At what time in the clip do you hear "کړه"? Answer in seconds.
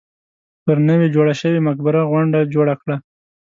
2.81-2.95